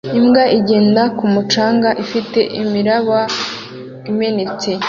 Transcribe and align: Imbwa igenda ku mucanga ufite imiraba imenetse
Imbwa 0.19 0.43
igenda 0.57 1.03
ku 1.17 1.25
mucanga 1.33 1.89
ufite 2.03 2.39
imiraba 2.61 3.19
imenetse 4.11 4.71